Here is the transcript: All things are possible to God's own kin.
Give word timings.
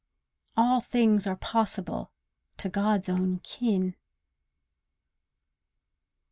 All 0.57 0.81
things 0.81 1.27
are 1.27 1.35
possible 1.35 2.11
to 2.57 2.69
God's 2.69 3.07
own 3.07 3.37
kin. 3.43 3.95